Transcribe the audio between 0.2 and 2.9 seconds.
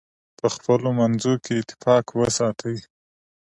په خپلو منځونو کې اتفاق وساتئ.